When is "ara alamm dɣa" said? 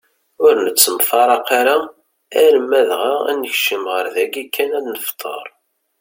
1.59-3.13